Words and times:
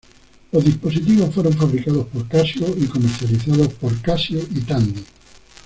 Los 0.51 0.65
dispositivos 0.65 1.31
fueron 1.31 1.53
fabricados 1.53 2.07
por 2.07 2.27
Casio 2.27 2.67
y 2.75 2.87
comercializados 2.87 3.67
por 3.75 4.01
Casio 4.01 4.39
y 4.51 4.61
Tandy. 4.61 5.05